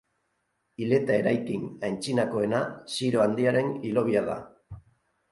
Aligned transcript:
Hileta 0.83 1.17
eraikin 1.23 1.67
antzinakoena 1.89 2.61
Ziro 2.93 3.21
Handiaren 3.27 3.69
hilobia 3.91 4.25
da. 4.31 4.39